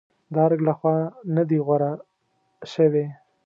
د 0.33 0.35
ارګ 0.45 0.59
لخوا 0.67 0.95
نه 1.35 1.43
دي 1.49 1.57
غوره 1.65 1.91
شوې. 2.73 3.05